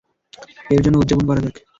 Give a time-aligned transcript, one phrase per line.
[0.69, 1.55] এর জন্য উদযাপন করা যাক।